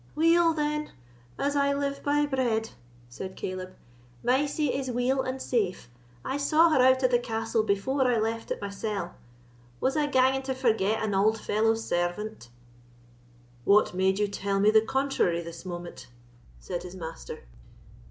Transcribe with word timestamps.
"Weel, 0.15 0.53
then, 0.55 0.93
as 1.37 1.55
I 1.55 1.73
live 1.75 2.01
by 2.01 2.25
bread," 2.25 2.71
said 3.07 3.35
Caleb, 3.35 3.75
"Mysie 4.23 4.73
is 4.73 4.89
weel 4.89 5.21
and 5.21 5.39
safe. 5.39 5.89
I 6.25 6.37
saw 6.37 6.69
her 6.71 6.81
out 6.81 7.03
of 7.03 7.11
the 7.11 7.19
castle 7.19 7.61
before 7.61 8.07
I 8.07 8.17
left 8.17 8.49
it 8.49 8.59
mysell. 8.59 9.11
Was 9.79 9.95
I 9.95 10.07
ganging 10.07 10.41
to 10.41 10.55
forget 10.55 11.03
an 11.03 11.13
auld 11.13 11.37
fellow 11.39 11.75
servant?" 11.75 12.49
"What 13.63 13.93
made 13.93 14.17
you 14.17 14.27
tell 14.27 14.59
me 14.59 14.71
the 14.71 14.81
contrary 14.81 15.39
this 15.43 15.65
moment?" 15.67 16.07
said 16.59 16.81
his 16.81 16.95
master. 16.95 17.43